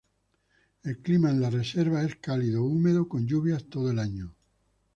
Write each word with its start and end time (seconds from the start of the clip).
El 0.81 0.97
clima 1.03 1.29
en 1.29 1.39
la 1.39 1.51
reserva 1.51 2.01
es 2.01 2.15
cálido 2.15 2.63
húmedo 2.63 3.07
con 3.07 3.27
lluvias 3.27 3.65
todo 3.65 3.91
el 3.91 3.99
año. 3.99 4.33